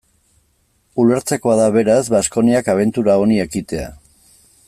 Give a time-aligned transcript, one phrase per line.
[1.03, 3.89] Ulertzekoa da, beraz, Baskoniak abentura honi ekitea.